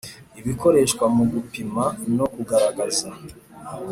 [0.45, 1.83] bikoreshwa mu gupima
[2.17, 3.09] no kugaragaza